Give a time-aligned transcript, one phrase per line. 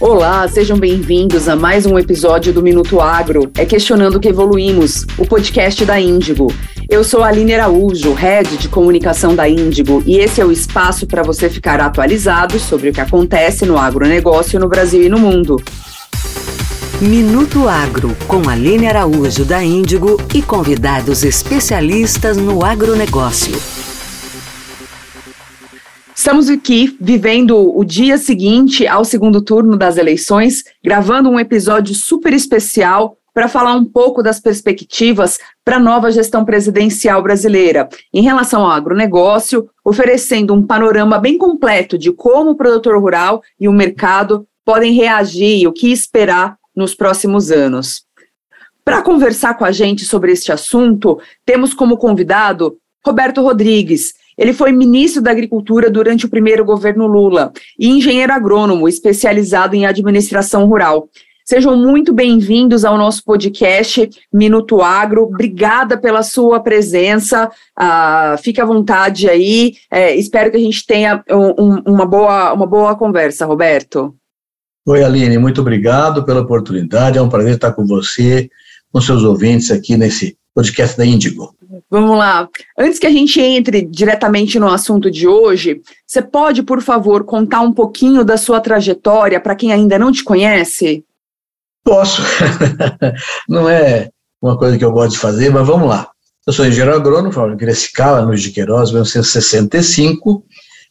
[0.00, 5.26] Olá, sejam bem-vindos a mais um episódio do Minuto Agro, é Questionando que Evoluímos, o
[5.26, 6.54] podcast da Índigo.
[6.88, 11.04] Eu sou a Aline Araújo, Head de Comunicação da Índigo, e esse é o espaço
[11.04, 15.56] para você ficar atualizado sobre o que acontece no agronegócio no Brasil e no mundo.
[17.00, 23.77] Minuto Agro, com Aline Araújo da Índigo e convidados especialistas no agronegócio.
[26.18, 32.32] Estamos aqui vivendo o dia seguinte ao segundo turno das eleições, gravando um episódio super
[32.32, 38.62] especial para falar um pouco das perspectivas para a nova gestão presidencial brasileira em relação
[38.64, 44.44] ao agronegócio, oferecendo um panorama bem completo de como o produtor rural e o mercado
[44.64, 48.02] podem reagir e o que esperar nos próximos anos.
[48.84, 52.76] Para conversar com a gente sobre este assunto, temos como convidado
[53.06, 58.88] Roberto Rodrigues, ele foi ministro da Agricultura durante o primeiro governo Lula e engenheiro agrônomo
[58.88, 61.10] especializado em administração rural.
[61.44, 65.22] Sejam muito bem-vindos ao nosso podcast Minuto Agro.
[65.22, 67.50] Obrigada pela sua presença.
[67.76, 69.72] Uh, fique à vontade aí.
[69.90, 74.14] É, espero que a gente tenha um, uma, boa, uma boa conversa, Roberto.
[74.86, 77.18] Oi, Aline, muito obrigado pela oportunidade.
[77.18, 78.48] É um prazer estar com você,
[78.92, 81.57] com seus ouvintes aqui nesse podcast da Índigo.
[81.90, 82.48] Vamos lá.
[82.78, 87.60] Antes que a gente entre diretamente no assunto de hoje, você pode, por favor, contar
[87.60, 91.04] um pouquinho da sua trajetória para quem ainda não te conhece?
[91.84, 92.22] Posso.
[93.48, 96.08] não é uma coisa que eu gosto de fazer, mas vamos lá.
[96.46, 100.44] Eu sou engenheiro agrônomo, falo em Piracicaba, no de Queiroz, 1965,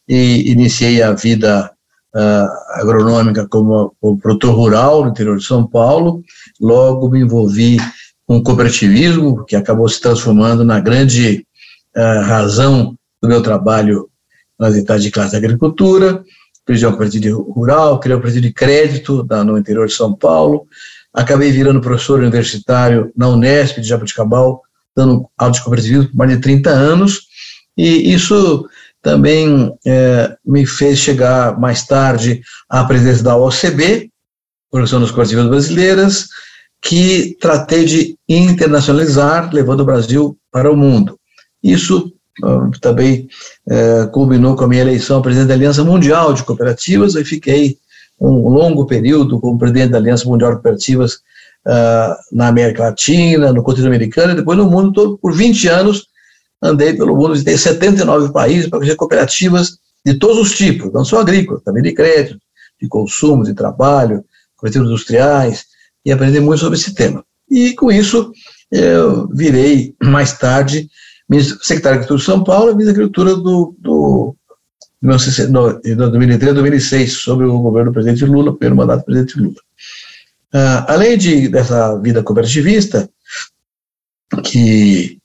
[0.08, 1.70] e iniciei a vida
[2.14, 6.22] uh, agronômica como, como produtor rural no interior de São Paulo.
[6.60, 7.78] Logo me envolvi
[8.28, 11.46] um cooperativismo que acabou se transformando na grande
[11.96, 14.08] uh, razão do meu trabalho
[14.58, 16.22] nas entidades de classe da agricultura,
[16.66, 20.66] fiz uma cooperativa rural, criei uma cooperativa de crédito da, no interior de São Paulo,
[21.14, 24.60] acabei virando professor universitário na Unesp de Jaboticabal,
[24.94, 27.28] dando aula de cooperativismo por mais de 30 anos,
[27.76, 28.68] e isso
[29.00, 34.10] também é, me fez chegar mais tarde à presidência da OCB,
[34.70, 36.28] Organização das Cooperativas Brasileiras,
[36.80, 41.18] que tratei de internacionalizar, levando o Brasil para o mundo.
[41.62, 42.12] Isso
[42.42, 43.28] uh, também
[43.66, 47.78] uh, culminou com a minha eleição a presidente da Aliança Mundial de Cooperativas, e fiquei
[48.20, 51.14] um longo período como presidente da Aliança Mundial de Cooperativas
[51.66, 56.06] uh, na América Latina, no continente americano, e depois no mundo todo, por 20 anos,
[56.62, 61.20] andei pelo mundo, visitei 79 países para fazer cooperativas de todos os tipos, não só
[61.20, 62.40] agrícolas, também de crédito,
[62.80, 64.24] de consumo, de trabalho,
[64.56, 65.66] cooperativas industriais,
[66.08, 67.22] e aprender muito sobre esse tema.
[67.50, 68.32] E com isso,
[68.72, 70.88] eu virei mais tarde
[71.62, 74.36] secretário de Agricultura de São Paulo e ministro da Agricultura do, do,
[75.02, 79.60] do 2003 2006, sobre o governo do presidente Lula, primeiro mandato do presidente Lula.
[80.54, 83.06] Uh, além de, dessa vida cooperativista,
[84.42, 85.18] que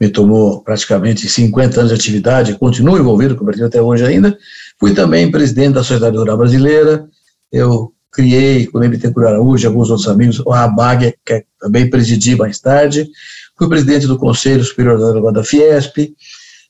[0.00, 4.36] me tomou praticamente 50 anos de atividade, continuo envolvido com o até hoje ainda,
[4.80, 7.06] fui também presidente da Sociedade Rural Brasileira,
[7.52, 12.36] eu criei, com o Bittencourt Araújo e alguns outros amigos, o ABAG, que também presidi
[12.36, 13.08] mais tarde,
[13.56, 16.14] fui presidente do Conselho Superior da Fiesp,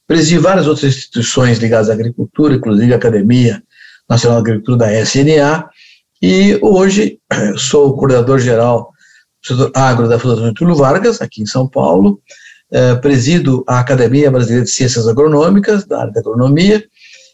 [0.07, 3.63] presidi várias outras instituições ligadas à agricultura, inclusive a Academia
[4.09, 5.69] Nacional de Agricultura da SNA,
[6.23, 7.19] e hoje
[7.59, 8.93] sou coordenador-geral
[9.43, 12.21] do setor agro da Fundação Túlio Vargas, aqui em São Paulo,
[12.71, 16.85] eh, presido a Academia Brasileira de Ciências Agronômicas, da área da agronomia,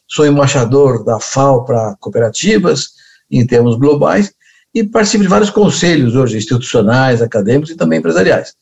[0.09, 2.98] sou embaixador da FAO para cooperativas,
[3.31, 4.33] em termos globais,
[4.75, 8.55] e participo de vários conselhos hoje, institucionais, acadêmicos e também empresariais.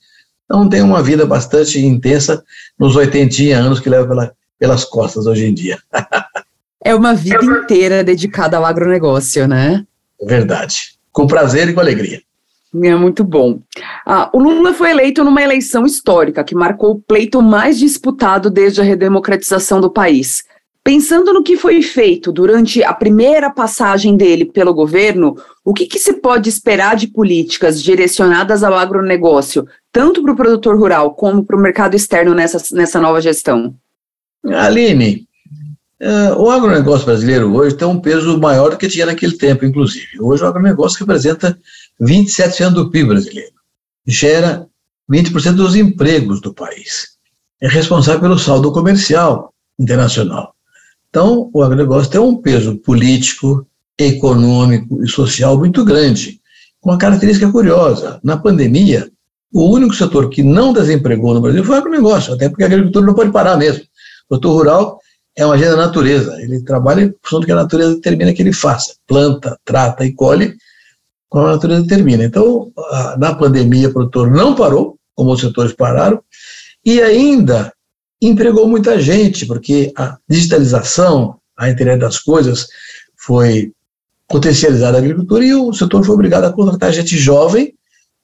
[0.45, 2.43] Então, tem uma vida bastante intensa
[2.79, 5.79] nos 80 anos que leva pela, pelas costas hoje em dia.
[6.85, 9.85] é uma vida inteira dedicada ao agronegócio, né?
[10.21, 10.97] É verdade.
[11.11, 12.23] Com prazer e com alegria.
[12.85, 13.61] É muito bom.
[14.05, 18.81] Ah, o Lula foi eleito numa eleição histórica que marcou o pleito mais disputado desde
[18.81, 20.45] a redemocratização do país.
[20.87, 25.99] Pensando no que foi feito durante a primeira passagem dele pelo governo, o que, que
[25.99, 31.57] se pode esperar de políticas direcionadas ao agronegócio, tanto para o produtor rural como para
[31.57, 33.75] o mercado externo nessa, nessa nova gestão?
[34.45, 35.27] Aline,
[36.01, 40.21] uh, o agronegócio brasileiro hoje tem um peso maior do que tinha naquele tempo, inclusive.
[40.21, 41.59] Hoje o agronegócio representa
[42.01, 43.55] 27% do PIB brasileiro,
[44.07, 44.69] gera
[45.11, 47.17] 20% dos empregos do país,
[47.61, 50.55] é responsável pelo saldo comercial internacional
[51.17, 53.67] então, o agronegócio tem um peso político,
[53.99, 56.43] econômico e social muito grande,
[56.79, 58.21] com uma característica curiosa.
[58.23, 59.11] Na pandemia,
[59.51, 63.07] o único setor que não desempregou no Brasil foi o agronegócio, até porque a agricultura
[63.07, 63.83] não pode parar mesmo.
[64.29, 65.01] O setor rural
[65.35, 66.37] é uma agenda da natureza.
[66.43, 68.95] Ele trabalha em função do que a natureza determina que ele faça.
[69.07, 70.55] Planta, trata e colhe
[71.31, 72.25] como a natureza determina.
[72.25, 72.71] Então,
[73.17, 76.23] na pandemia, o produtor não parou, como os setores pararam,
[76.85, 77.73] e ainda
[78.21, 82.67] empregou muita gente, porque a digitalização, a internet das coisas,
[83.17, 83.73] foi
[84.29, 87.75] potencializada na agricultura e o setor foi obrigado a contratar gente jovem,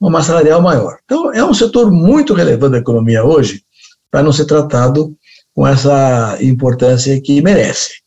[0.01, 0.99] uma massa salarial maior.
[1.05, 3.63] Então, é um setor muito relevante da economia hoje,
[4.11, 5.17] para não ser tratado
[5.55, 8.03] com essa importância que merece.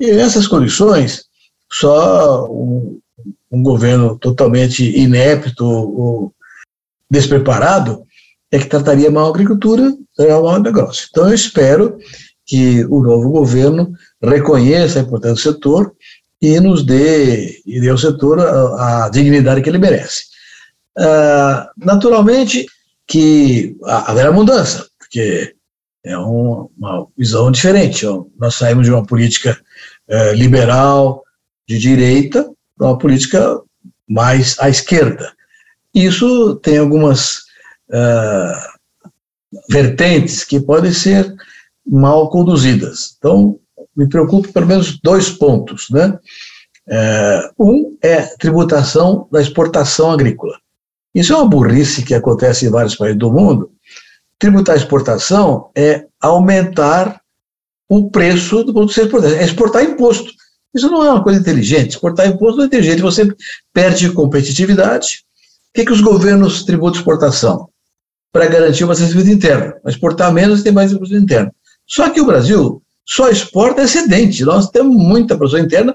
[0.00, 1.24] E nessas condições,
[1.70, 2.98] só um,
[3.50, 6.32] um governo totalmente inepto
[7.10, 8.04] despreparado
[8.52, 11.08] é que trataria mal a agricultura, seria mal o negócio.
[11.10, 11.98] Então, eu espero
[12.44, 15.94] que o novo governo reconheça a importância do setor
[16.40, 20.24] e nos dê, e dê ao setor a, a dignidade que ele merece.
[20.98, 22.66] Uh, naturalmente
[23.06, 25.54] que haverá mudança, porque
[26.04, 28.04] é um, uma visão diferente.
[28.38, 29.58] Nós saímos de uma política
[30.10, 31.22] uh, liberal,
[31.66, 33.60] de direita, para uma política
[34.06, 35.32] mais à esquerda.
[35.94, 37.44] Isso tem algumas
[37.92, 41.34] uh, vertentes que podem ser
[41.86, 43.14] mal conduzidas.
[43.18, 43.58] Então,
[43.96, 45.88] me preocupa pelo menos dois pontos.
[45.90, 46.18] Né?
[46.88, 50.58] Uh, um é tributação da exportação agrícola.
[51.14, 53.70] Isso é uma burrice que acontece em vários países do mundo.
[54.38, 57.20] Tributar a exportação é aumentar
[57.88, 60.32] o preço do produto ser exportado, é exportar imposto.
[60.74, 61.90] Isso não é uma coisa inteligente.
[61.90, 63.28] Exportar imposto não é inteligente, você
[63.72, 65.24] perde competitividade.
[65.68, 67.68] O que, que os governos tributam exportação?
[68.32, 69.74] Para garantir uma acessibilidade interna.
[69.86, 71.52] Exportar menos e ter mais imposto interno.
[71.86, 74.44] Só que o Brasil só exporta excedente.
[74.44, 75.94] Nós temos muita produção interna,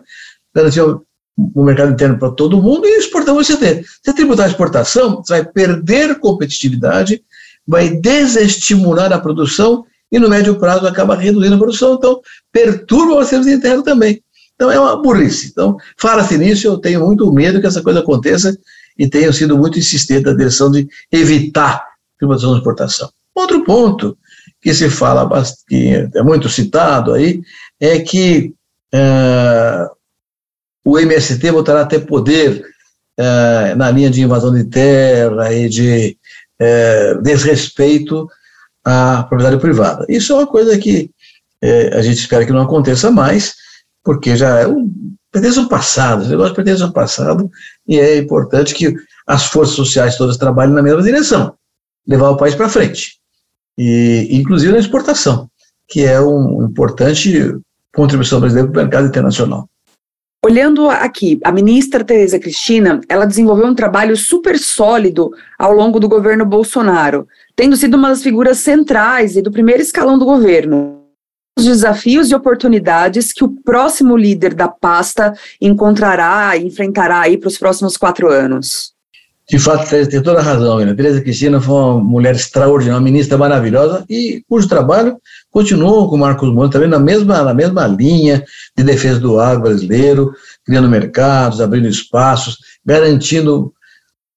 [0.54, 3.88] garantir o mercado interno para todo mundo e exportamos excedente.
[4.04, 7.22] Se tributar a exportação, você vai perder competitividade,
[7.68, 13.20] vai desestimular a produção e no médio prazo acaba reduzindo a produção, então perturba o
[13.20, 14.24] acessibilidade interno também.
[14.56, 15.50] Então é uma burrice.
[15.52, 18.58] Então, fala-se nisso, eu tenho muito medo que essa coisa aconteça
[18.98, 21.86] e tenho sido muito insistente na direção de evitar
[22.18, 23.10] privatização de exportação.
[23.34, 24.18] Outro ponto
[24.62, 25.30] que se fala,
[25.68, 27.42] que é muito citado aí,
[27.80, 28.54] é que
[28.94, 29.90] uh,
[30.84, 32.66] o MST voltará a ter poder
[33.20, 36.18] uh, na linha de invasão de terra e de
[36.62, 38.28] uh, desrespeito
[38.84, 40.06] à propriedade privada.
[40.10, 41.12] Isso é uma coisa que
[41.92, 43.56] a gente espera que não aconteça mais,
[44.04, 44.94] porque já é um,
[45.32, 47.50] pertence ao passado, esse negócio pertence ao passado,
[47.88, 51.54] e é importante que as forças sociais todas trabalhem na mesma direção,
[52.08, 53.18] levar o país para frente,
[53.78, 55.50] e inclusive na exportação,
[55.88, 57.56] que é uma importante
[57.94, 59.68] contribuição brasileira para o mercado internacional.
[60.46, 66.08] Olhando aqui, a ministra Tereza Cristina, ela desenvolveu um trabalho super sólido ao longo do
[66.08, 70.98] governo Bolsonaro, tendo sido uma das figuras centrais e do primeiro escalão do governo
[71.58, 77.48] os desafios e oportunidades que o próximo líder da pasta encontrará e enfrentará aí para
[77.48, 78.94] os próximos quatro anos?
[79.50, 80.94] De fato, tem toda a razão, Ana.
[80.94, 85.18] Tereza Cristina foi uma mulher extraordinária, uma ministra maravilhosa e cujo trabalho
[85.50, 88.44] continuou com o Marcos Monte também na mesma, na mesma linha
[88.78, 90.34] de defesa do agro brasileiro,
[90.66, 93.74] criando mercados, abrindo espaços, garantindo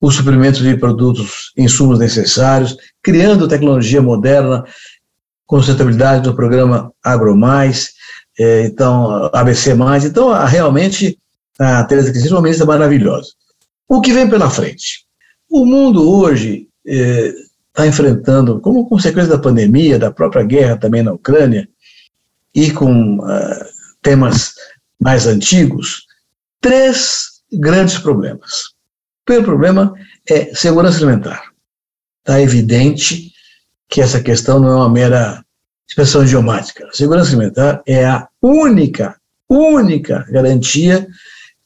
[0.00, 4.64] os suprimentos de produtos, insumos necessários, criando tecnologia moderna
[5.44, 7.90] com sustentabilidade do programa AgroMais,
[8.38, 9.74] é, então, ABC+,
[10.06, 11.18] então, a, realmente,
[11.58, 13.28] a Tereza Cristina é uma ministra maravilhosa.
[13.88, 15.04] O que vem pela frente?
[15.50, 21.12] O mundo hoje está é, enfrentando, como consequência da pandemia, da própria guerra também na
[21.12, 21.68] Ucrânia,
[22.54, 23.64] e com uh,
[24.00, 24.52] temas
[25.00, 26.06] mais antigos,
[26.60, 28.66] três grandes problemas.
[29.22, 29.92] O primeiro problema
[30.28, 31.50] é segurança alimentar.
[32.20, 33.32] Está evidente
[33.88, 35.44] que essa questão não é uma mera
[35.88, 36.86] expressão idiomática.
[36.86, 39.16] A segurança alimentar é a única,
[39.48, 41.08] única garantia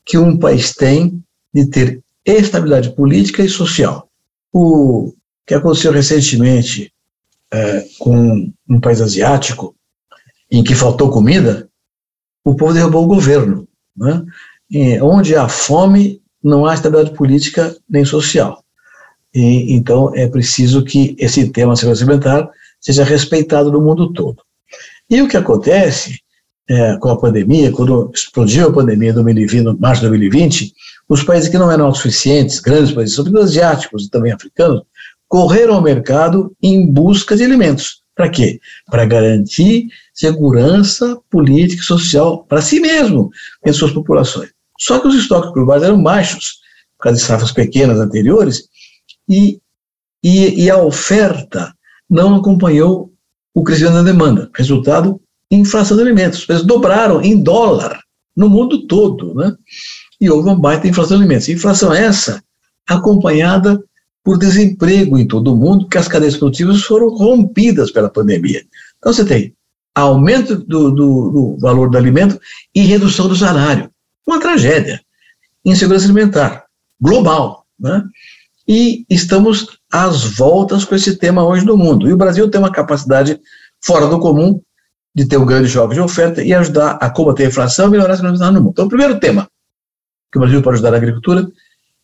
[0.07, 1.23] que um país tem
[1.53, 4.09] de ter estabilidade política e social.
[4.53, 5.13] O
[5.47, 6.93] que aconteceu recentemente
[7.53, 9.75] é, com um país asiático,
[10.51, 11.69] em que faltou comida,
[12.45, 13.69] o povo derrubou o governo.
[13.97, 14.25] Né?
[14.71, 18.63] E onde há fome, não há estabilidade política nem social.
[19.35, 22.49] E, então, é preciso que esse tema segurança alimentar
[22.81, 24.43] seja respeitado no mundo todo.
[25.09, 26.21] E o que acontece
[26.69, 30.73] é, com a pandemia, quando explodiu a pandemia em 2020, março de 2020,
[31.09, 34.83] os países que não eram autossuficientes, grandes países, sobretudo asiáticos e também africanos,
[35.29, 38.03] correram ao mercado em busca de alimentos.
[38.15, 38.61] Para quê?
[38.87, 43.31] Para garantir segurança política e social para si mesmo,
[43.67, 44.51] em suas populações.
[44.79, 46.61] Só que os estoques globais eram baixos,
[46.97, 48.69] por causa de safras pequenas anteriores,
[49.29, 49.61] e,
[50.23, 51.75] e, e a oferta
[52.09, 53.13] não acompanhou
[53.53, 54.51] o crescimento da demanda.
[54.55, 56.41] Resultado, inflação de alimentos.
[56.41, 58.01] Os preços dobraram em dólar
[58.37, 59.55] no mundo todo, né?
[60.21, 61.49] E houve uma baita inflação de alimentos.
[61.49, 62.43] Inflação essa
[62.87, 63.83] acompanhada
[64.23, 68.65] por desemprego em todo o mundo, porque as cadeias produtivas foram rompidas pela pandemia.
[68.99, 69.55] Então você tem
[69.95, 72.41] aumento do, do, do valor do alimento
[72.75, 73.91] e redução do salário.
[74.27, 75.01] Uma tragédia.
[75.65, 76.65] Insegurança alimentar,
[77.01, 77.67] global.
[77.79, 78.03] Né?
[78.67, 82.09] E estamos às voltas com esse tema hoje no mundo.
[82.09, 83.39] E o Brasil tem uma capacidade
[83.85, 84.61] fora do comum
[85.15, 88.15] de ter um grande choque de oferta e ajudar a combater a inflação e melhorar
[88.15, 88.73] a segurança no mundo.
[88.73, 89.49] Então, o primeiro tema
[90.33, 91.49] que o Brasil pode ajudar a agricultura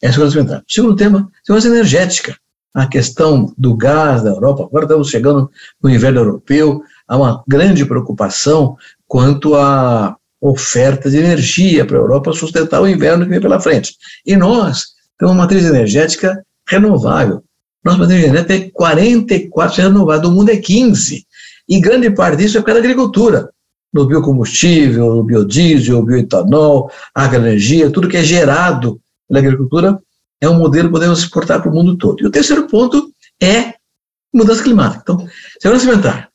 [0.00, 0.58] é a segurança alimentar.
[0.60, 2.36] O segundo tema, segurança energética.
[2.72, 5.50] A questão do gás da Europa, agora estamos chegando
[5.82, 8.76] no inverno europeu, há uma grande preocupação
[9.08, 13.96] quanto à oferta de energia para a Europa sustentar o inverno que vem pela frente.
[14.24, 14.84] E nós
[15.18, 17.42] temos uma matriz energética renovável.
[17.84, 21.24] Nossa matriz energética é 44% renovável, do mundo é 15%.
[21.70, 23.48] E grande parte disso é por causa da agricultura.
[23.92, 30.02] No biocombustível, no biodiesel, bioetanol, agroenergia, tudo que é gerado pela agricultura
[30.40, 32.20] é um modelo que podemos exportar para o mundo todo.
[32.20, 33.74] E o terceiro ponto é
[34.34, 35.02] mudança climática.
[35.02, 35.28] Então,
[35.60, 36.28] segurança alimentar,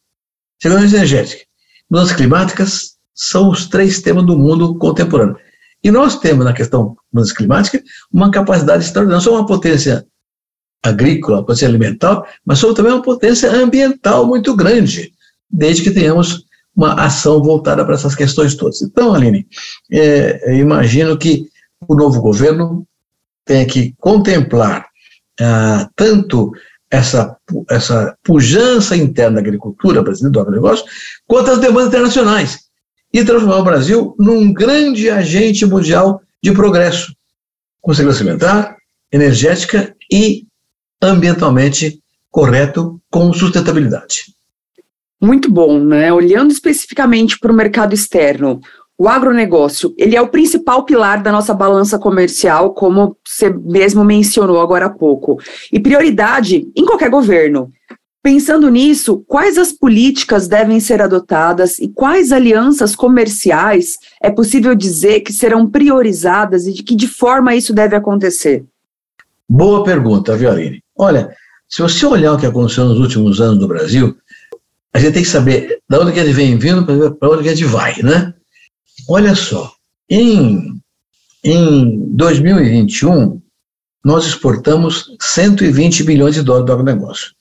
[0.61, 1.43] segurança energética,
[1.89, 5.37] mudanças climáticas são os três temas do mundo contemporâneo.
[5.83, 9.23] E nós temos, na questão mudança climática, uma capacidade extraordinária.
[9.23, 10.05] Somos uma potência
[10.83, 15.13] agrícola, uma potência alimentar, mas somos também uma potência ambiental muito grande,
[15.55, 16.45] desde que tenhamos
[16.75, 18.81] uma ação voltada para essas questões todas.
[18.81, 19.47] Então, Aline,
[19.89, 21.47] é, imagino que
[21.87, 22.85] o novo governo
[23.45, 24.87] tenha que contemplar
[25.39, 26.51] ah, tanto
[26.91, 27.37] essa,
[27.69, 30.85] essa pujança interna da agricultura brasileira, do agronegócio,
[31.27, 32.59] quanto as demandas internacionais,
[33.13, 37.15] e transformar o Brasil num grande agente mundial de progresso,
[37.81, 38.75] com segurança alimentar,
[39.11, 40.45] energética e
[41.01, 44.34] ambientalmente correto, com sustentabilidade.
[45.25, 46.13] Muito bom, né?
[46.13, 48.61] Olhando especificamente para o mercado externo,
[48.95, 54.61] o agronegócio, ele é o principal pilar da nossa balança comercial, como você mesmo mencionou
[54.61, 55.41] agora há pouco.
[55.73, 57.71] E prioridade em qualquer governo.
[58.21, 65.21] Pensando nisso, quais as políticas devem ser adotadas e quais alianças comerciais é possível dizer
[65.21, 68.63] que serão priorizadas e de que de forma isso deve acontecer?
[69.49, 70.83] Boa pergunta, Violine.
[70.95, 71.35] Olha,
[71.67, 74.15] se você olhar o que aconteceu nos últimos anos no Brasil,
[74.95, 77.65] a gente tem que saber de onde que ele vem vindo para onde que gente
[77.65, 78.33] vai, né?
[79.09, 79.69] Olha só,
[80.09, 80.81] em,
[81.43, 83.41] em 2021,
[84.05, 87.33] nós exportamos 120 bilhões de dólares do agronegócio.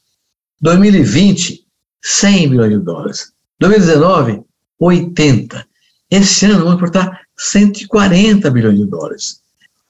[0.62, 1.64] 2020,
[2.02, 3.32] 100 bilhões de dólares.
[3.60, 4.42] 2019,
[4.80, 5.64] 80.
[6.10, 9.40] Esse ano vamos exportar 140 bilhões de dólares.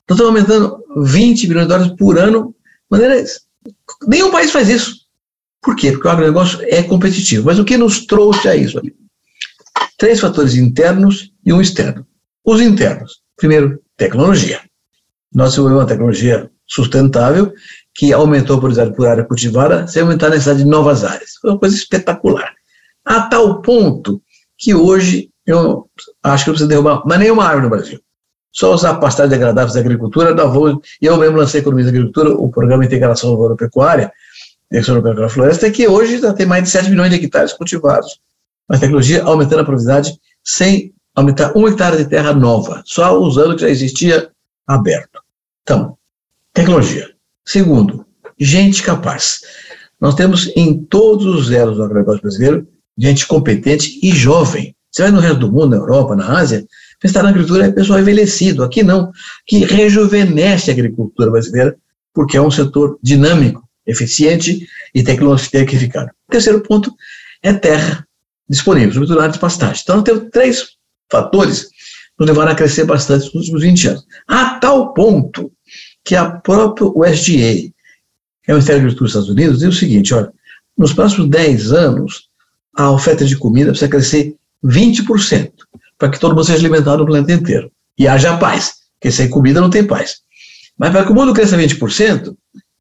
[0.04, 2.54] Então estamos aumentando 20 bilhões de dólares por ano.
[2.90, 3.25] Maneira,
[4.06, 5.03] nenhum país faz isso.
[5.64, 5.92] Por quê?
[5.92, 7.47] Porque o agronegócio é competitivo.
[7.47, 8.80] Mas o que nos trouxe a isso?
[9.97, 12.06] Três fatores internos e um externo.
[12.44, 13.23] Os internos.
[13.37, 14.61] Primeiro, tecnologia.
[15.33, 17.52] Nós desenvolvemos uma tecnologia sustentável
[17.94, 21.30] que aumentou a produtividade por área cultivada sem aumentar a necessidade de novas áreas.
[21.40, 22.52] Foi uma coisa espetacular.
[23.04, 24.21] A tal ponto
[24.59, 25.88] que hoje eu
[26.23, 28.00] acho que não precisa derrubar mas nenhuma árvore no Brasil.
[28.52, 32.30] Só usar pastagem degradáveis da agricultura, da vou, e eu mesmo lancei Economia da Agricultura,
[32.30, 34.12] o Programa de Integração Agropecuária,
[34.74, 38.18] Direção Europeia da Floresta, que hoje já tem mais de 7 milhões de hectares cultivados.
[38.68, 43.54] Uma tecnologia aumentando a produtividade sem aumentar um hectare de terra nova, só usando o
[43.54, 44.30] que já existia
[44.66, 45.20] aberto.
[45.62, 45.96] Então,
[46.52, 47.08] tecnologia.
[47.44, 48.04] Segundo,
[48.36, 49.42] gente capaz.
[50.00, 52.66] Nós temos em todos os elos do agronegócio brasileiro
[52.98, 54.74] gente competente e jovem.
[54.90, 56.64] Você vai no resto do mundo, na Europa, na Ásia,
[57.00, 58.64] pensar na agricultura é pessoal envelhecido.
[58.64, 59.12] Aqui não,
[59.46, 61.76] que rejuvenesce a agricultura brasileira,
[62.12, 66.10] porque é um setor dinâmico, eficiente e tecnificado.
[66.28, 66.94] O terceiro ponto
[67.42, 68.06] é terra
[68.48, 69.80] disponível, de pastagem.
[69.82, 70.68] Então, temos três
[71.10, 71.70] fatores que
[72.18, 74.06] nos levaram a crescer bastante nos últimos 20 anos.
[74.26, 75.52] A tal ponto
[76.04, 77.72] que a própria USDA,
[78.42, 80.32] que é o Ministério da Agricultura dos Estados Unidos, diz o seguinte, olha,
[80.76, 82.28] nos próximos 10 anos,
[82.76, 85.52] a oferta de comida precisa crescer 20%,
[85.98, 87.70] para que todo mundo seja alimentado no planeta inteiro.
[87.96, 90.22] E haja paz, porque sem comida não tem paz.
[90.76, 92.34] Mas para que o mundo cresça 20%,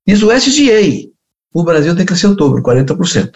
[0.05, 1.09] diz o SDA,
[1.53, 3.31] o Brasil tem que crescer o dobro, 40%.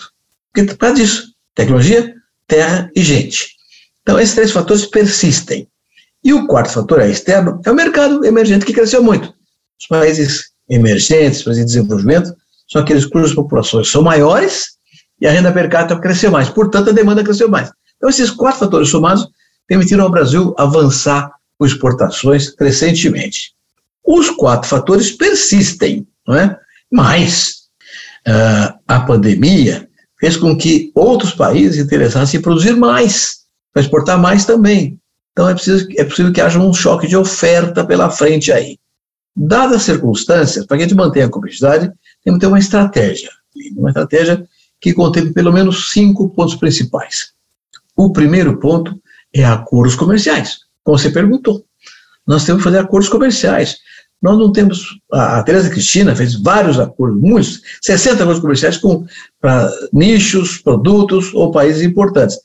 [0.53, 2.13] Porque por causa disso, tecnologia,
[2.47, 3.55] terra e gente.
[4.01, 5.67] Então, esses três fatores persistem.
[6.24, 9.33] E o quarto fator é externo, é o mercado emergente que cresceu muito.
[9.79, 12.33] Os países emergentes, países de desenvolvimento,
[12.69, 14.77] são aqueles cujas populações são maiores
[15.21, 16.50] e a renda per capita cresceu mais.
[16.50, 17.71] Portanto, a demanda cresceu mais.
[17.95, 19.27] Então, esses quatro fatores somados
[19.67, 23.53] permitiram ao Brasil avançar com exportações crescentemente.
[24.05, 26.60] Os quatro fatores persistem, não é?
[26.91, 27.67] Mas
[28.27, 29.88] uh, a pandemia
[30.19, 35.00] fez com que outros países interessassem em produzir mais Para exportar mais também.
[35.31, 38.79] Então é, preciso, é possível que haja um choque de oferta pela frente aí.
[39.36, 41.91] Dadas as circunstâncias, para que a gente mantenha a competitividade,
[42.24, 43.29] temos que ter uma estratégia.
[43.75, 44.48] Uma estratégia
[44.81, 47.34] que contém pelo menos cinco pontos principais.
[47.96, 49.00] O primeiro ponto
[49.34, 51.63] é acordos comerciais, como você perguntou.
[52.25, 53.77] Nós temos que fazer acordos comerciais.
[54.21, 55.00] Nós não temos.
[55.12, 59.05] A, Tereza Cristina fez vários acordos, muitos, 60 acordos comerciais com
[59.39, 62.38] para nichos, produtos ou países importantes.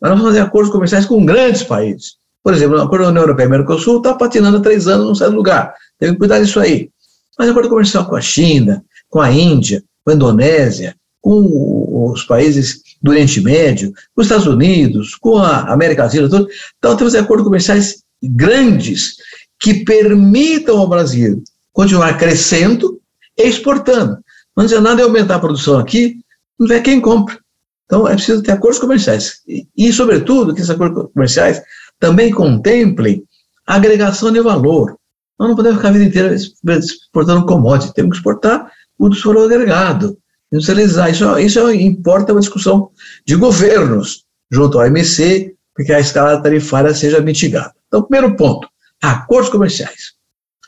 [0.00, 2.16] Nós vamos fazer acordos comerciais com grandes países.
[2.42, 5.14] Por exemplo, o acordo da União Europeia e Mercosul está patinando há três anos, não
[5.14, 5.74] sai do lugar.
[5.98, 6.90] Tem que cuidar disso aí.
[7.38, 12.80] Mas acordo comercial com a China, com a Índia, com a Indonésia, com os países
[13.02, 16.48] do Oriente Médio, com os Estados Unidos, com a América Latina, tudo.
[16.78, 19.16] Então, temos acordos comerciais grandes
[19.60, 23.00] que permitam ao Brasil continuar crescendo
[23.36, 24.18] e exportando.
[24.56, 26.16] Não adianta nada aumentar a produção aqui,
[26.58, 27.38] não vê quem compra.
[27.84, 29.40] Então, é preciso ter acordos comerciais.
[29.46, 31.60] E, e, sobretudo, que esses acordos comerciais
[31.98, 33.24] também contemplem
[33.66, 34.96] agregação de valor.
[35.38, 39.44] Nós não podemos ficar a vida inteira exportando commodity, temos que exportar o do valor
[39.46, 40.16] agregado,
[40.52, 41.10] industrializar.
[41.10, 42.90] Isso, isso importa uma discussão
[43.26, 47.72] de governos junto ao OMC, porque a escala tarifária seja mitigada.
[47.88, 48.68] Então, primeiro ponto,
[49.02, 50.12] acordos comerciais.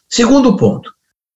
[0.08, 0.92] Segundo ponto,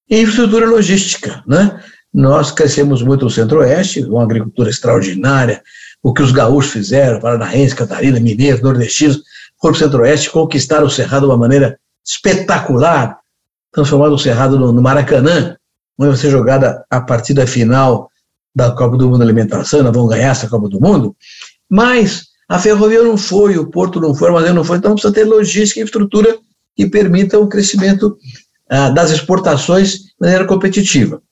[0.08, 1.42] infraestrutura logística.
[1.46, 1.82] Né?
[2.12, 5.62] Nós crescemos muito no Centro-Oeste, uma agricultura extraordinária,
[6.02, 9.22] o que os gaúchos fizeram, paranaense, catarina, mineiros, nordestinos,
[9.60, 13.18] foram para o Centro-Oeste, conquistaram o Cerrado de uma maneira espetacular,
[13.72, 15.56] transformando o Cerrado no, no Maracanã,
[15.98, 18.10] onde vai ser jogada a partida final
[18.54, 21.14] da Copa do Mundo Alimentação, nós vamos ganhar essa Copa do Mundo,
[21.68, 25.12] mas a ferrovia não foi, o porto não foi, o armazém não foi, então precisa
[25.12, 26.38] ter logística e infraestrutura
[26.76, 28.16] que permita o crescimento
[28.68, 31.22] ah, das exportações de maneira competitiva.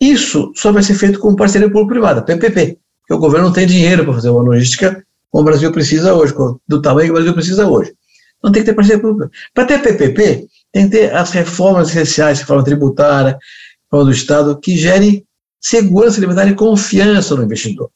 [0.00, 4.04] Isso só vai ser feito com parceria público-privada, PPP, porque o governo não tem dinheiro
[4.04, 6.34] para fazer uma logística como o Brasil precisa hoje,
[6.68, 7.94] do tamanho que o Brasil precisa hoje.
[8.38, 9.30] Então tem que ter parceria pública.
[9.54, 13.38] Para ter PPP, tem que ter as reformas essenciais, reforma tributária,
[13.84, 15.24] reforma do Estado, que gerem
[15.60, 17.90] segurança alimentar e confiança no investidor.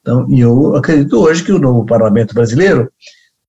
[0.00, 2.90] Então, eu acredito hoje que o novo parlamento brasileiro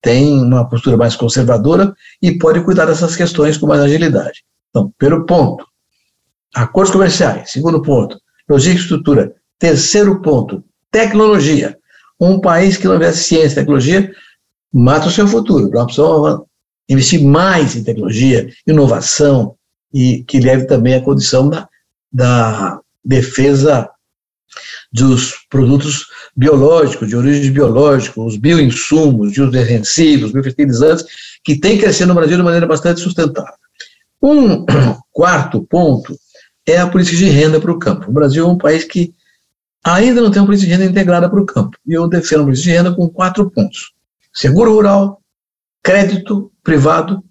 [0.02, 4.44] tem uma postura mais conservadora e pode cuidar dessas questões com mais agilidade.
[4.70, 5.66] Então, primeiro ponto,
[6.54, 7.52] acordos comerciais.
[7.52, 9.36] Segundo ponto, logística e estrutura.
[9.60, 11.78] Terceiro ponto, tecnologia.
[12.20, 14.12] Um país que não investe ciência e tecnologia
[14.74, 15.70] mata o seu futuro.
[15.70, 16.42] Nós precisamos
[16.90, 19.56] investir mais em tecnologia, inovação,
[19.94, 21.68] e que leve também à condição da,
[22.12, 23.90] da defesa
[24.91, 31.06] dos produtos biológicos, de origem biológica, os bioinsumos, de os defensivos, biofertilizantes,
[31.43, 33.54] que tem crescer no Brasil de maneira bastante sustentável.
[34.21, 34.65] Um
[35.12, 36.15] quarto ponto
[36.65, 38.10] é a política de renda para o campo.
[38.10, 39.13] O Brasil é um país que
[39.84, 41.77] ainda não tem uma política de renda integrada para o campo.
[41.88, 43.93] E eu defendo uma política de renda com quatro pontos:
[44.34, 45.21] seguro rural,
[45.82, 47.23] crédito privado,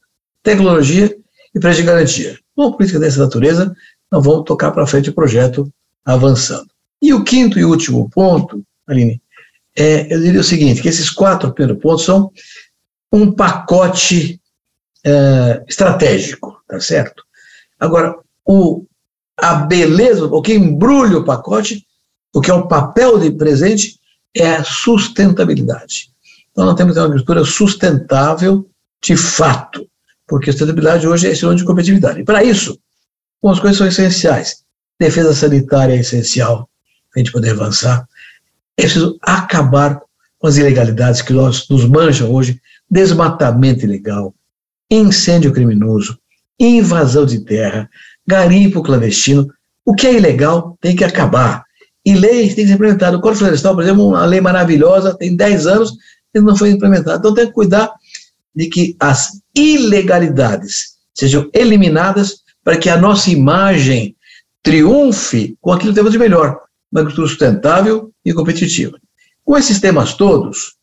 [0.42, 1.14] tecnologia
[1.54, 2.38] e prédio de garantia.
[2.56, 3.74] Uma política dessa natureza,
[4.10, 5.70] nós vamos tocar para frente o projeto
[6.04, 6.69] avançando.
[7.02, 9.20] E o quinto e último ponto, Aline,
[9.76, 12.30] é, eu diria o seguinte, que esses quatro primeiros pontos são
[13.12, 14.40] um pacote
[15.04, 17.24] é, estratégico, tá certo?
[17.78, 18.84] Agora, o,
[19.36, 21.86] a beleza, o que embrulha o pacote,
[22.34, 23.98] o que é o papel de presente,
[24.34, 26.10] é a sustentabilidade.
[26.52, 28.68] Então, nós temos uma agricultura sustentável
[29.02, 29.88] de fato,
[30.26, 32.20] porque sustentabilidade hoje é sinônimo de competitividade.
[32.20, 32.78] E para isso,
[33.42, 34.62] algumas coisas são essenciais.
[34.98, 36.68] Defesa sanitária é essencial,
[37.14, 38.06] a gente poder avançar.
[38.76, 40.00] É preciso acabar
[40.38, 44.34] com as ilegalidades que nós, nos mancham hoje, desmatamento ilegal,
[44.90, 46.18] incêndio criminoso,
[46.58, 47.88] invasão de terra,
[48.26, 49.48] garimpo clandestino.
[49.84, 51.64] O que é ilegal tem que acabar.
[52.04, 53.18] E leis têm que ser implementadas.
[53.18, 55.92] O Código Florestal, por exemplo, uma lei maravilhosa, tem 10 anos
[56.34, 57.18] e não foi implementada.
[57.18, 57.92] Então tem que cuidar
[58.54, 64.16] de que as ilegalidades sejam eliminadas para que a nossa imagem
[64.62, 66.60] triunfe com aquilo que temos de melhor,
[66.90, 68.98] uma agricultura sustentável e competitiva.
[69.44, 70.76] Com esses temas todos,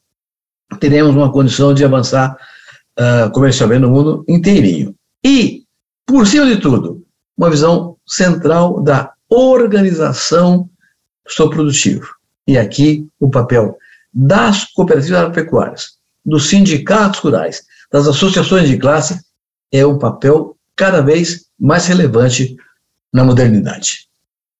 [0.80, 2.38] teremos uma condição de avançar
[3.00, 4.96] uh, comercialmente no mundo inteirinho.
[5.24, 5.63] E,
[6.06, 7.06] por cima de tudo,
[7.38, 10.70] uma visão central da organização
[11.38, 12.08] do produtivo.
[12.48, 13.78] E aqui o papel
[14.13, 19.20] das cooperativas agropecuárias, dos sindicatos rurais, das associações de classe,
[19.72, 22.56] é um papel cada vez mais relevante
[23.13, 24.07] na modernidade.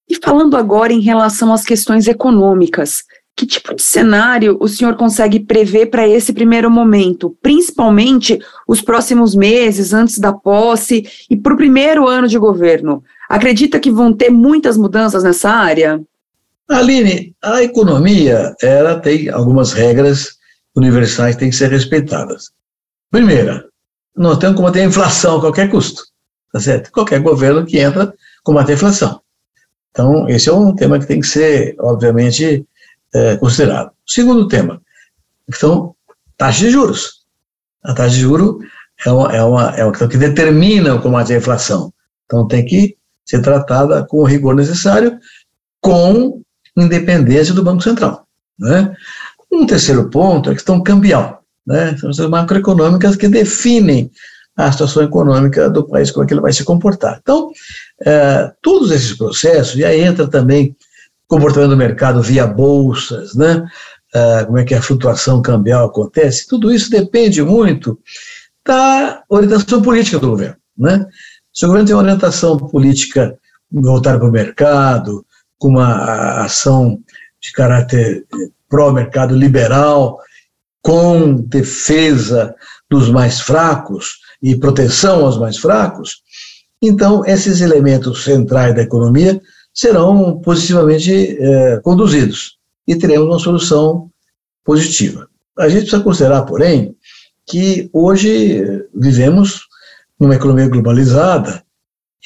[0.10, 3.04] E falando agora em relação às questões econômicas,
[3.36, 9.36] que tipo de cenário o senhor consegue prever para esse primeiro momento, principalmente os próximos
[9.36, 13.04] meses antes da posse e para o primeiro ano de governo?
[13.30, 16.02] Acredita que vão ter muitas mudanças nessa área?
[16.67, 20.38] Aline, a economia ela tem algumas regras
[20.76, 22.52] universais têm que ser respeitadas.
[23.10, 23.65] Primeira,
[24.15, 26.04] nós temos que combater a inflação a qualquer custo,
[26.52, 26.91] tá certo?
[26.91, 29.22] Qualquer governo que entra combate a inflação.
[29.98, 32.64] Então, esse é um tema que tem que ser, obviamente,
[33.16, 33.90] é, considerado.
[34.06, 34.80] Segundo tema,
[35.50, 35.96] então,
[36.38, 37.24] taxa de juros.
[37.84, 38.64] A taxa de juros
[39.04, 41.92] é uma, é uma, é uma questão que determina o combate à inflação.
[42.28, 45.18] Então, tem que ser tratada com o rigor necessário,
[45.82, 46.44] com
[46.78, 48.28] independência do Banco Central.
[48.60, 48.96] Né?
[49.52, 51.44] Um terceiro ponto é a questão cambial.
[51.66, 51.98] Né?
[51.98, 54.12] São as macroeconômicas que definem
[54.58, 57.20] a situação econômica do país, como é que ele vai se comportar.
[57.22, 57.52] Então,
[58.04, 60.76] é, todos esses processos, e aí entra também
[61.28, 63.67] comportamento do mercado via bolsas, né?
[64.15, 68.00] É, como é que a flutuação cambial acontece, tudo isso depende muito
[68.65, 70.56] da orientação política do governo.
[70.78, 71.06] Né?
[71.54, 73.38] Se o governo tem uma orientação política
[73.70, 75.26] voltada para o mercado,
[75.60, 77.00] com uma ação
[77.41, 78.26] de caráter
[78.70, 80.20] pró-mercado liberal,
[80.82, 82.56] com defesa
[82.89, 86.21] dos mais fracos e proteção aos mais fracos,
[86.82, 89.41] então esses elementos centrais da economia
[89.73, 94.10] serão positivamente é, conduzidos e teremos uma solução
[94.63, 95.28] positiva.
[95.58, 96.95] A gente precisa considerar, porém,
[97.45, 99.62] que hoje vivemos
[100.19, 101.63] numa economia globalizada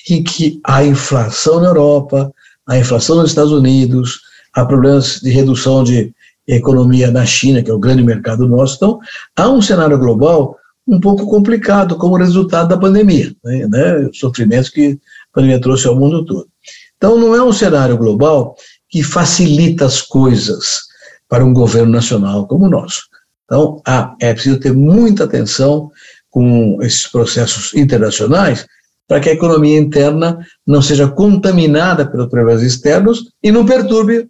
[0.09, 2.33] em que a inflação na Europa,
[2.67, 4.21] a inflação nos Estados Unidos,
[4.53, 6.13] há problemas de redução de
[6.47, 8.75] economia na China, que é o grande mercado nosso.
[8.75, 8.99] Então,
[9.35, 14.69] há um cenário global um pouco complicado como resultado da pandemia, né, né, os sofrimentos
[14.69, 14.99] que
[15.31, 16.47] a pandemia trouxe ao mundo todo.
[16.97, 18.55] Então, não é um cenário global
[18.89, 20.81] que facilita as coisas
[21.27, 23.03] para um governo nacional como o nosso.
[23.45, 25.91] Então, há, é preciso ter muita atenção
[26.29, 28.65] com esses processos internacionais
[29.07, 34.29] para que a economia interna não seja contaminada pelos problemas externos e não perturbe o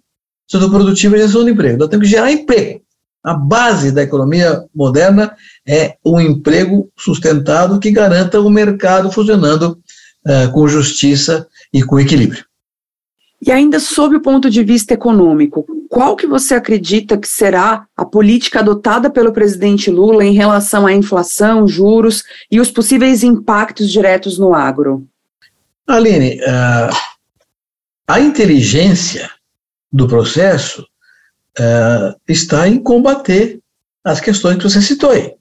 [0.52, 1.78] setor produtivo e a geração de emprego.
[1.78, 2.82] Nós temos que gerar emprego.
[3.24, 5.36] A base da economia moderna
[5.68, 9.80] é um emprego sustentado que garanta o mercado funcionando
[10.26, 12.44] uh, com justiça e com equilíbrio.
[13.44, 18.06] E ainda sob o ponto de vista econômico, qual que você acredita que será a
[18.06, 24.38] política adotada pelo presidente Lula em relação à inflação, juros e os possíveis impactos diretos
[24.38, 25.08] no agro?
[25.88, 26.96] Aline, uh,
[28.08, 29.30] a inteligência
[29.92, 30.86] do processo
[31.60, 33.60] uh, está em combater
[34.04, 35.34] as questões que você citou aí.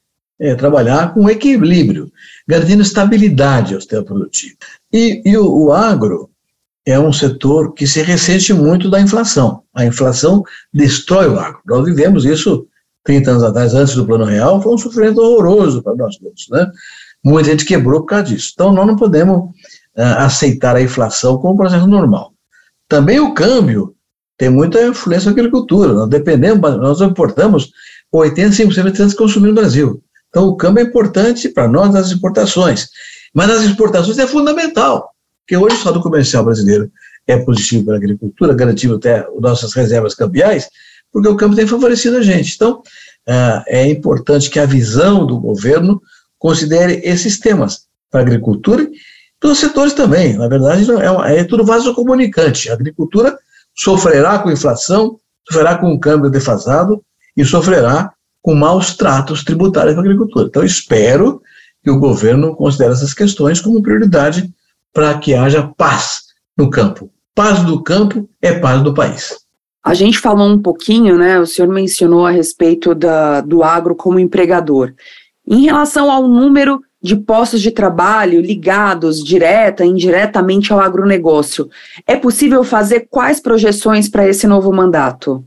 [0.42, 2.10] É, trabalhar com equilíbrio,
[2.48, 4.56] garantindo estabilidade ao sistema produtivo.
[4.90, 6.30] E, e o, o agro
[6.86, 9.62] é um setor que se ressente muito da inflação.
[9.74, 10.42] A inflação
[10.72, 11.60] destrói o agro.
[11.66, 12.66] Nós vivemos isso
[13.04, 16.48] 30 anos atrás, antes do Plano Real, foi um sofrimento horroroso para nós todos.
[16.50, 16.70] Né?
[17.24, 18.52] Muita gente quebrou por causa disso.
[18.54, 19.50] Então, nós não podemos
[19.96, 22.32] uh, aceitar a inflação como um processo normal.
[22.88, 23.94] Também o câmbio
[24.40, 25.92] tem muita influência na agricultura.
[25.92, 27.72] Nós dependemos, nós importamos
[28.10, 30.02] 85% do que consumimos no Brasil.
[30.30, 32.88] Então, o câmbio é importante para nós nas exportações.
[33.34, 36.90] Mas nas exportações é fundamental, porque hoje o saldo comercial brasileiro
[37.26, 40.70] é positivo para a agricultura, garantindo até nossas reservas cambiais,
[41.12, 42.54] porque o câmbio tem favorecido a gente.
[42.54, 42.82] Então,
[43.66, 46.00] é importante que a visão do governo
[46.38, 48.90] considere esses temas para a agricultura e
[49.38, 50.32] dos setores também.
[50.38, 52.70] Na verdade, é, é tudo vaso comunicante.
[52.70, 53.38] A agricultura
[53.74, 57.02] sofrerá com inflação, sofrerá com um câmbio defasado
[57.36, 60.46] e sofrerá com maus tratos tributários na agricultura.
[60.46, 61.42] Então, espero
[61.82, 64.50] que o governo considere essas questões como prioridade
[64.92, 66.22] para que haja paz
[66.56, 67.10] no campo.
[67.34, 69.38] Paz do campo é paz do país.
[69.82, 71.38] A gente falou um pouquinho, né?
[71.38, 74.92] O senhor mencionou a respeito da, do agro como empregador.
[75.46, 81.68] Em relação ao número de postos de trabalho ligados direta e indiretamente ao agronegócio,
[82.06, 85.44] é possível fazer quais projeções para esse novo mandato?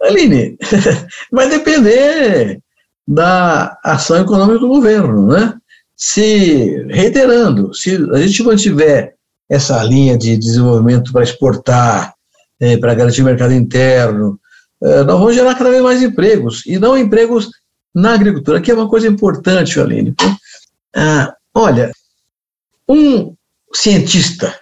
[0.00, 0.56] Aline,
[1.30, 2.60] vai depender
[3.06, 5.54] da ação econômica do governo, né?
[5.96, 9.14] Se, reiterando, se a gente mantiver
[9.50, 12.14] essa linha de desenvolvimento para exportar,
[12.58, 14.40] é, para garantir o mercado interno,
[14.82, 17.50] é, nós vamos gerar cada vez mais empregos, e não empregos
[17.94, 20.14] na agricultura, que é uma coisa importante, Aline.
[20.94, 21.90] Ah, olha,
[22.88, 23.34] um
[23.72, 24.58] cientista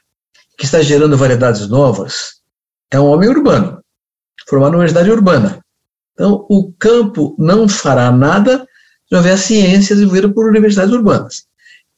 [0.56, 2.40] que está gerando variedades novas
[2.90, 3.82] é um homem urbano
[4.48, 5.62] formar uma universidade urbana.
[6.14, 8.66] Então, o campo não fará nada
[9.06, 11.44] se houver ciência desenvolvida por universidades urbanas.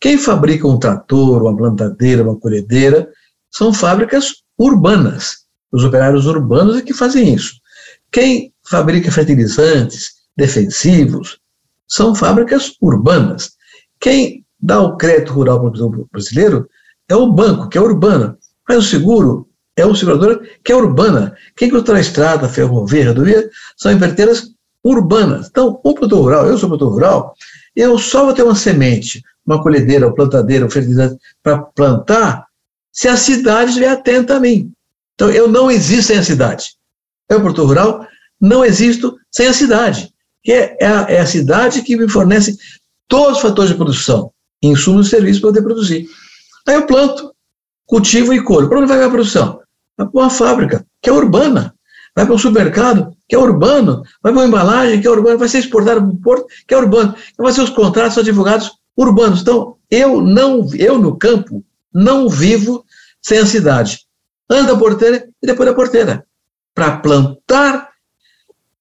[0.01, 3.09] Quem fabrica um trator, uma plantadeira, uma colhedeira,
[3.51, 5.45] são fábricas urbanas.
[5.73, 7.55] Os operários urbanos é que fazem isso.
[8.11, 11.39] Quem fabrica fertilizantes, defensivos,
[11.87, 13.53] são fábricas urbanas.
[14.01, 16.69] Quem dá o crédito rural para o brasileiro
[17.09, 18.37] é o banco, que é urbano.
[18.69, 21.35] Mas o seguro é uma seguradora que é urbana.
[21.57, 25.49] Quem constrói estrada, ferrovia, rodovia, são empreiteiras urbanas.
[25.49, 27.35] Então, o produtor rural, eu sou produtor rural,
[27.77, 32.47] eu só vou ter uma semente, uma colhedeira, uma plantadeira, um fertilizante para plantar
[32.93, 34.73] se a cidade estiver atenta a mim.
[35.15, 36.75] Então, eu não existo sem a cidade.
[37.29, 38.07] Eu, produtor rural,
[38.41, 42.57] não existo sem a cidade, que é, é, a, é a cidade que me fornece
[43.11, 46.09] todos os fatores de produção, insumos e serviços para poder produzir.
[46.67, 47.35] Aí eu planto,
[47.85, 48.69] cultivo e colho.
[48.69, 49.61] Para onde vai a produção?
[49.99, 51.75] Vai para uma fábrica, que é urbana.
[52.15, 54.03] Vai para um supermercado, que é urbano.
[54.23, 55.37] Vai para uma embalagem, que é urbana.
[55.37, 57.15] Vai ser exportado para o porto, que é urbano.
[57.33, 59.41] Então, vai ser os contratos advogados urbanos.
[59.41, 62.85] Então, eu não, eu no campo, não vivo
[63.21, 64.07] sem a cidade.
[64.49, 66.25] Anda a porteira e depois da porteira.
[66.75, 67.91] Para plantar,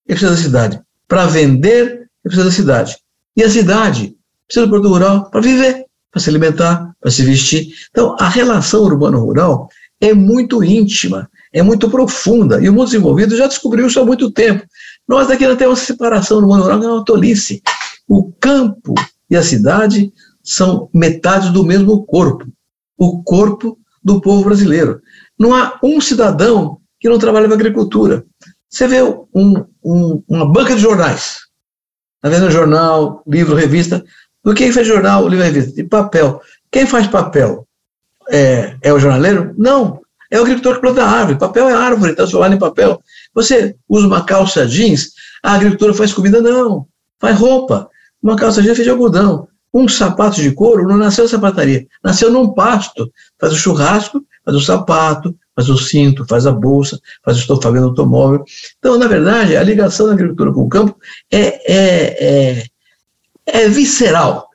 [0.08, 0.82] é preciso da cidade.
[1.08, 2.98] Para vender, é preciso da cidade.
[3.36, 4.19] E a cidade
[4.50, 7.68] precisa do produto rural para viver, para se alimentar, para se vestir.
[7.92, 9.70] Então, a relação urbano-rural
[10.02, 14.32] é muito íntima, é muito profunda, e o mundo desenvolvido já descobriu isso há muito
[14.32, 14.66] tempo.
[15.08, 17.62] Nós daqui não temos separação no mundo rural, que é uma tolice.
[18.08, 18.96] O campo
[19.30, 20.12] e a cidade
[20.44, 22.48] são metades do mesmo corpo,
[22.98, 25.00] o corpo do povo brasileiro.
[25.38, 28.26] Não há um cidadão que não trabalha na agricultura.
[28.68, 31.38] Você vê um, um, uma banca de jornais,
[32.16, 34.04] está vendo jornal, livro, revista,
[34.44, 35.72] do que faz jornal, livro, revista?
[35.72, 36.42] De papel.
[36.72, 37.68] Quem faz papel?
[38.30, 39.54] É, é o jornaleiro?
[39.58, 41.40] Não, é o agricultor que planta árvore.
[41.40, 43.02] Papel é árvore, está solado em papel.
[43.34, 45.12] Você usa uma calça jeans,
[45.44, 46.42] a agricultura faz comida?
[46.42, 46.86] Não,
[47.20, 47.90] faz roupa.
[48.22, 49.48] Uma calça jeans feita de algodão.
[49.74, 53.12] Um sapato de couro não nasceu na sapataria, nasceu num pasto.
[53.40, 57.84] Faz o churrasco, faz o sapato, faz o cinto, faz a bolsa, faz o estofamento
[57.84, 58.44] do automóvel.
[58.80, 60.98] Então, na verdade, a ligação da agricultura com o campo
[61.32, 61.40] é,
[61.72, 62.66] é, é,
[63.54, 64.50] é visceral.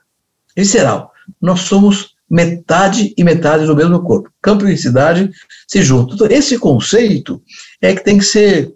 [0.55, 1.11] Visceral.
[1.41, 4.31] Nós somos metade e metade do mesmo corpo.
[4.41, 5.31] Campo e cidade
[5.67, 6.15] se juntam.
[6.15, 7.41] Então, esse conceito
[7.81, 8.73] é que tem que ser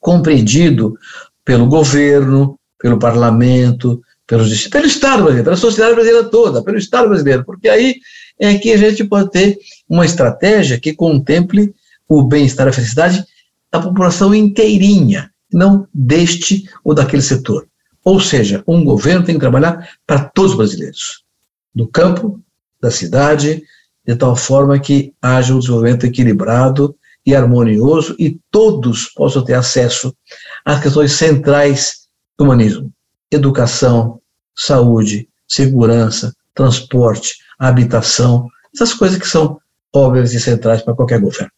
[0.00, 0.96] compreendido
[1.44, 7.44] pelo governo, pelo parlamento, pelos, pelo Estado brasileiro, pela sociedade brasileira toda, pelo Estado brasileiro,
[7.44, 7.96] porque aí
[8.38, 11.74] é que a gente pode ter uma estratégia que contemple
[12.08, 13.24] o bem-estar e a felicidade
[13.70, 17.66] da população inteirinha, não deste ou daquele setor.
[18.06, 21.24] Ou seja, um governo tem que trabalhar para todos os brasileiros,
[21.74, 22.40] do campo,
[22.80, 23.64] da cidade,
[24.06, 30.16] de tal forma que haja um desenvolvimento equilibrado e harmonioso e todos possam ter acesso
[30.64, 32.06] às questões centrais
[32.38, 32.92] do humanismo:
[33.28, 34.20] educação,
[34.54, 39.60] saúde, segurança, transporte, habitação, essas coisas que são
[39.92, 41.50] óbvias e centrais para qualquer governo.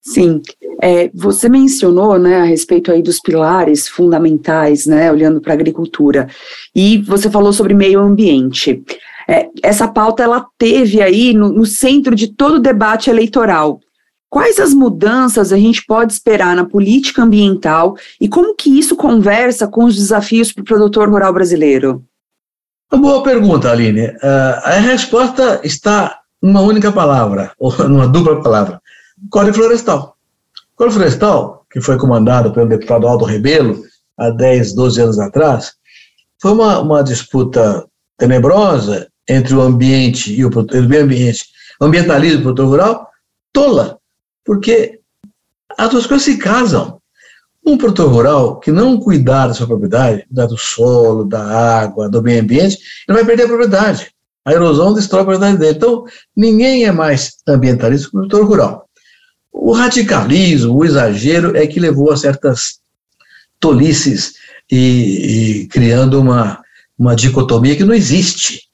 [0.00, 0.40] Sim,
[0.82, 6.28] é, você mencionou, né, a respeito aí dos pilares fundamentais, né, olhando para a agricultura,
[6.74, 8.82] e você falou sobre meio ambiente.
[9.28, 13.80] É, essa pauta ela teve aí no, no centro de todo o debate eleitoral.
[14.28, 19.66] Quais as mudanças a gente pode esperar na política ambiental e como que isso conversa
[19.66, 22.04] com os desafios para o produtor rural brasileiro?
[22.92, 24.06] Uma boa pergunta, Aline.
[24.06, 28.80] Uh, a resposta está numa única palavra, ou numa dupla palavra:
[29.30, 30.15] Código Florestal.
[30.76, 33.82] O Código Florestal, que foi comandado pelo deputado Aldo Rebelo
[34.18, 35.72] há 10, 12 anos atrás,
[36.38, 37.86] foi uma, uma disputa
[38.18, 41.46] tenebrosa entre o ambiente e o, o meio ambiente,
[41.80, 43.08] o ambientalismo e o produtor rural,
[43.54, 43.98] tola,
[44.44, 45.00] porque
[45.78, 47.00] as duas coisas se casam.
[47.64, 52.22] Um produtor rural que não cuidar da sua propriedade, cuidar do solo, da água, do
[52.22, 54.10] meio ambiente, ele vai perder a propriedade.
[54.44, 55.78] A erosão destrói a propriedade dele.
[55.78, 56.04] Então,
[56.36, 58.85] ninguém é mais ambientalista que o produtor rural.
[59.58, 62.78] O radicalismo, o exagero é que levou a certas
[63.58, 64.34] tolices
[64.70, 66.62] e, e criando uma,
[66.98, 68.64] uma dicotomia que não existe.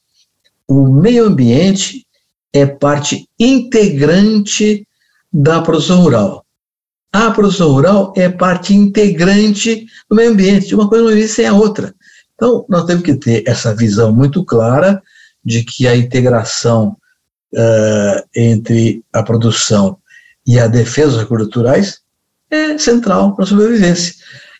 [0.67, 2.07] O meio ambiente
[2.53, 4.87] é parte integrante
[5.33, 6.43] da produção rural
[7.13, 10.75] a produção rural é parte integrante do meio ambiente.
[10.75, 11.95] Uma coisa não existe sem a outra.
[12.35, 15.03] Então, nós temos que ter essa visão muito clara
[15.45, 16.97] de que a integração
[17.53, 19.99] uh, entre a produção
[20.47, 22.01] e a defesa dos culturais
[22.51, 24.15] é central para a sobrevivência.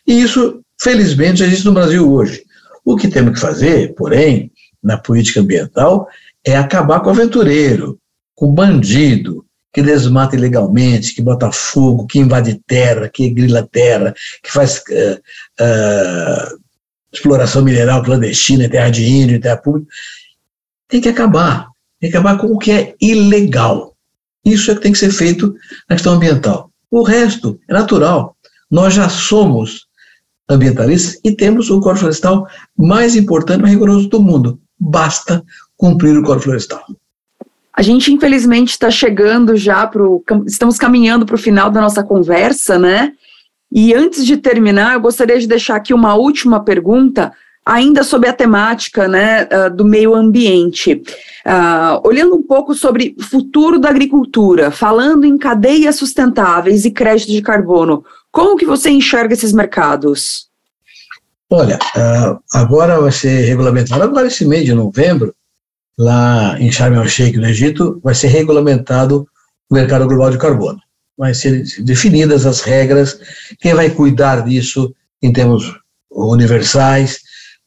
[0.07, 2.43] E isso, felizmente, existe no Brasil hoje.
[2.83, 6.07] O que temos que fazer, porém, na política ambiental,
[6.43, 7.97] é acabar com o aventureiro,
[8.35, 14.13] com o bandido, que desmata ilegalmente, que bota fogo, que invade terra, que grila terra,
[14.43, 16.59] que faz uh, uh,
[17.11, 19.87] exploração mineral clandestina em terra de índio, em terra pública,
[20.87, 21.69] tem que acabar.
[21.99, 23.92] Tem que acabar com o que é ilegal.
[24.45, 25.55] Isso é que tem que ser feito
[25.89, 26.69] na questão ambiental.
[26.91, 28.35] O resto é natural.
[28.69, 29.87] Nós já somos
[30.49, 34.59] ambientalistas e temos o Código Florestal mais importante e mais rigoroso do mundo.
[34.79, 35.43] Basta
[35.77, 36.83] cumprir o Código Florestal.
[37.75, 40.23] A gente, infelizmente, está chegando já para o.
[40.45, 43.13] Estamos caminhando para o final da nossa conversa, né?
[43.71, 47.33] E antes de terminar, eu gostaria de deixar aqui uma última pergunta,
[47.65, 51.01] ainda sobre a temática né, uh, do meio ambiente.
[51.45, 57.41] Uh, olhando um pouco sobre futuro da agricultura, falando em cadeias sustentáveis e crédito de
[57.41, 60.47] carbono, como que você enxerga esses mercados?
[61.49, 65.35] Olha, uh, agora vai ser regulamentado, agora esse mês de novembro,
[65.99, 69.27] lá em Sharm el-Sheikh, no Egito, vai ser regulamentado
[69.69, 70.79] o mercado global de carbono.
[71.17, 73.19] Vai ser definidas as regras,
[73.59, 75.77] quem vai cuidar disso em termos
[76.09, 77.19] universais,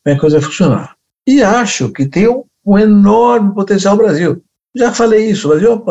[0.03, 0.97] como é que a coisa vai funcionar.
[1.27, 4.43] E acho que tem um, um enorme potencial Brasil.
[4.75, 5.85] Já falei isso, o Brasil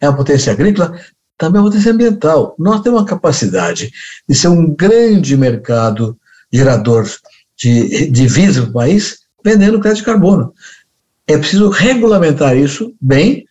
[0.00, 0.98] é uma potência agrícola,
[1.38, 2.56] também é uma potência ambiental.
[2.58, 3.92] Nós temos uma capacidade
[4.28, 6.18] de ser um grande mercado
[6.50, 7.06] gerador
[7.56, 10.52] de divisa para o país, vendendo crédito de carbono.
[11.26, 13.44] É preciso regulamentar isso bem,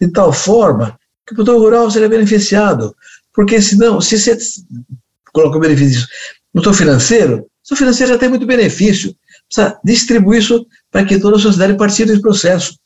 [0.00, 2.94] de tal forma que o produtor rural seja beneficiado.
[3.32, 4.36] Porque senão, se você
[5.32, 6.06] coloca o benefício
[6.52, 9.14] no seu financeiro, seu financeiro já tem muito benefício.
[9.46, 12.78] Precisa distribuir isso para que toda a sociedade participe desse processo.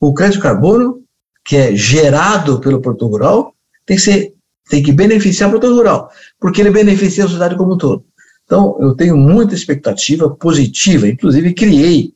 [0.00, 1.02] O crédito carbono,
[1.44, 4.34] que é gerado pelo produtor rural, tem que, ser,
[4.68, 6.10] tem que beneficiar o produtor rural,
[6.40, 8.04] porque ele beneficia a sociedade como um todo.
[8.44, 12.12] Então, eu tenho muita expectativa positiva, inclusive criei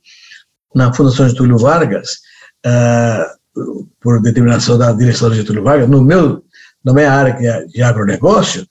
[0.74, 2.18] na Fundação Getúlio Vargas,
[2.66, 6.44] uh, por determinação da direção de Getúlio Vargas, no meu,
[6.84, 8.66] na minha área é de agronegócio,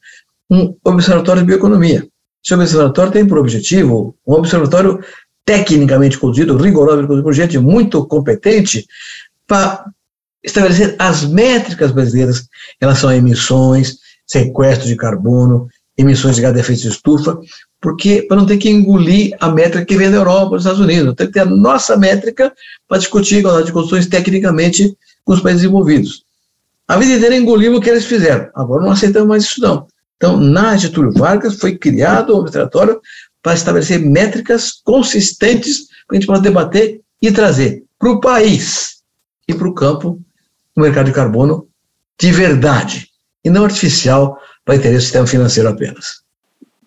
[0.50, 2.08] um observatório de bioeconomia.
[2.44, 5.04] Esse observatório tem por objetivo um observatório
[5.46, 8.86] tecnicamente conduzido, rigorosamente conduzido por gente muito competente,
[9.48, 9.86] para
[10.44, 12.46] estabelecer as métricas brasileiras em
[12.82, 17.40] relação a emissões, sequestro de carbono, emissões de gás de efeito de estufa,
[17.80, 21.14] porque para não ter que engolir a métrica que vem da Europa, dos Estados Unidos,
[21.16, 22.52] tem que ter a nossa métrica
[22.88, 26.24] para discutir igualdade de condições tecnicamente com os países desenvolvidos.
[26.88, 29.88] A vida inteira engolimos o que eles fizeram, agora não aceitamos mais isso não.
[30.18, 33.00] Então, na Getúlio Vargas foi criado um observatório
[33.46, 39.04] para estabelecer métricas consistentes para a gente poder debater e trazer para o país
[39.48, 40.20] e para o campo
[40.76, 41.68] o mercado de carbono
[42.20, 43.08] de verdade
[43.44, 46.24] e não artificial para interesse do sistema financeiro apenas.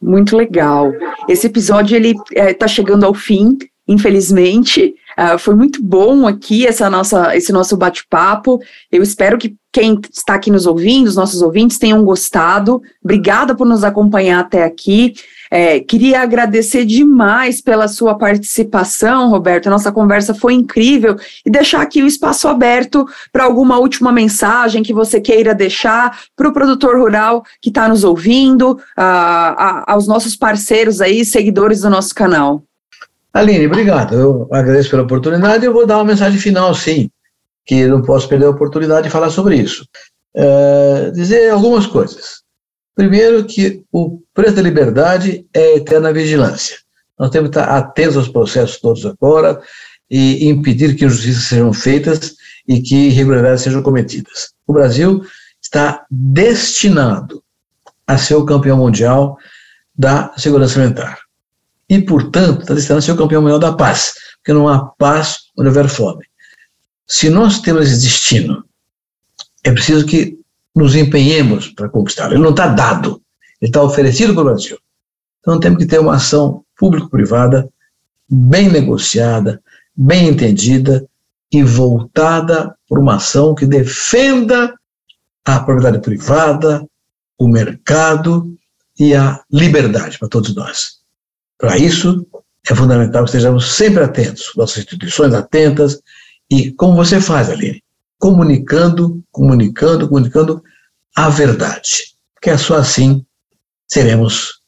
[0.02, 0.90] Muito legal.
[1.28, 4.96] Esse episódio ele está é, tá chegando ao fim, infelizmente.
[5.16, 8.60] Uh, foi muito bom aqui essa nossa, esse nosso bate-papo.
[8.90, 12.82] Eu espero que quem está aqui nos ouvindo, os nossos ouvintes, tenham gostado.
[13.02, 15.14] Obrigada por nos acompanhar até aqui.
[15.50, 19.66] É, queria agradecer demais pela sua participação, Roberto.
[19.66, 24.82] A nossa conversa foi incrível e deixar aqui o espaço aberto para alguma última mensagem
[24.82, 30.06] que você queira deixar para o produtor rural que está nos ouvindo, a, a, aos
[30.06, 32.62] nossos parceiros aí, seguidores do nosso canal.
[33.32, 34.14] Aline, obrigado.
[34.14, 37.10] Eu agradeço pela oportunidade eu vou dar uma mensagem final, sim,
[37.64, 39.86] que não posso perder a oportunidade de falar sobre isso.
[40.34, 42.42] É, dizer algumas coisas.
[42.94, 46.76] Primeiro, que o preço da liberdade é eterna vigilância.
[47.18, 49.60] Nós temos que estar atentos aos processos todos agora
[50.08, 52.36] e impedir que injustiças sejam feitas
[52.68, 54.52] e que irregularidades sejam cometidas.
[54.64, 55.24] O Brasil
[55.60, 57.42] está destinado
[58.06, 59.36] a ser o campeão mundial
[59.92, 61.18] da segurança alimentar.
[61.90, 65.48] E, portanto, está destinado a ser o campeão mundial da paz, porque não há paz
[65.58, 66.24] onde houver fome.
[67.08, 68.64] Se nós temos esse destino,
[69.64, 70.38] é preciso que
[70.76, 72.34] nos empenhemos para conquistá-lo.
[72.34, 73.20] Ele não está dado,
[73.60, 74.78] está oferecido para o Brasil.
[75.40, 77.68] Então temos que ter uma ação público-privada
[78.28, 79.62] bem negociada,
[79.96, 81.06] bem entendida
[81.50, 84.74] e voltada para uma ação que defenda
[85.44, 86.86] a propriedade privada,
[87.38, 88.54] o mercado
[88.98, 90.98] e a liberdade para todos nós.
[91.56, 92.26] Para isso,
[92.68, 96.00] é fundamental que estejamos sempre atentos, nossas instituições atentas,
[96.50, 97.82] e como você faz, Aline?
[98.18, 100.62] comunicando, comunicando, comunicando
[101.14, 102.14] a verdade.
[102.34, 103.24] Porque é só assim
[103.88, 104.60] seremos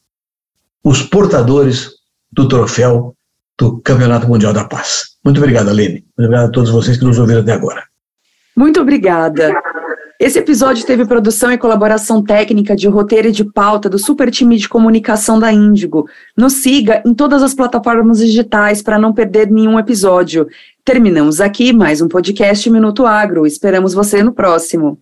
[0.82, 1.90] os portadores
[2.32, 3.14] do troféu
[3.58, 5.16] do Campeonato Mundial da Paz.
[5.22, 6.04] Muito obrigado, Aline.
[6.16, 7.84] Muito obrigado a todos vocês que nos ouviram até agora.
[8.56, 9.52] Muito obrigada.
[10.18, 14.58] Esse episódio teve produção e colaboração técnica de roteiro e de pauta do super time
[14.58, 16.06] de comunicação da Índigo.
[16.36, 20.46] Nos siga em todas as plataformas digitais para não perder nenhum episódio.
[20.84, 23.46] Terminamos aqui mais um podcast Minuto Agro.
[23.46, 24.98] Esperamos você no próximo.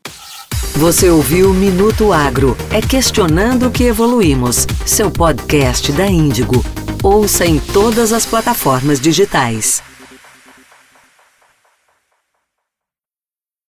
[0.77, 2.57] Você ouviu Minuto Agro.
[2.71, 4.67] É questionando que evoluímos.
[4.87, 6.65] Seu podcast da Índigo.
[7.03, 9.83] Ouça em todas as plataformas digitais.